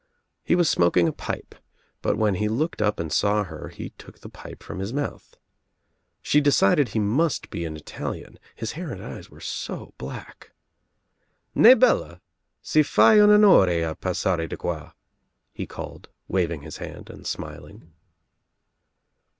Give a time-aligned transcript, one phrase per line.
[0.43, 1.53] He was smoking a pipe,
[2.01, 5.35] but when he looked up and saw her he took the pipe from his mouth.
[6.23, 10.53] She decided he must be an Italian, his hair and eyes were so black.
[11.53, 12.19] "Ne bella I
[12.63, 14.93] si fai un onore a passare di qua,"
[15.53, 17.93] he called wav* ing his hand and smiling.